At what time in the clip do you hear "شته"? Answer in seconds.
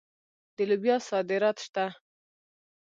1.65-1.85